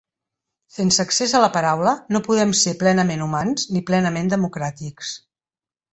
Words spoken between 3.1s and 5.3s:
humans ni plenament democràtics.